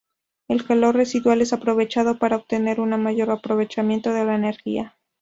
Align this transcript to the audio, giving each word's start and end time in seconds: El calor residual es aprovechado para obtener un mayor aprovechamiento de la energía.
El 0.47 0.65
calor 0.65 0.95
residual 0.95 1.41
es 1.41 1.53
aprovechado 1.53 2.17
para 2.17 2.35
obtener 2.35 2.79
un 2.79 2.99
mayor 2.99 3.29
aprovechamiento 3.29 4.11
de 4.11 4.25
la 4.25 4.33
energía. 4.33 4.95